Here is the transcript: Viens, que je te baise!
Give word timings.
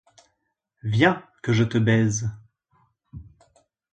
Viens, 0.81 1.21
que 1.43 1.53
je 1.53 1.63
te 1.63 1.77
baise! 1.77 2.27